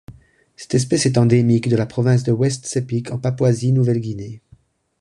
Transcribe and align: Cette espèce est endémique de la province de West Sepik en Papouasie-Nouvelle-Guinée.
Cette 0.55 0.73
espèce 0.73 1.05
est 1.05 1.19
endémique 1.19 1.69
de 1.69 1.75
la 1.75 1.85
province 1.85 2.23
de 2.23 2.31
West 2.31 2.65
Sepik 2.65 3.11
en 3.11 3.19
Papouasie-Nouvelle-Guinée. 3.19 4.41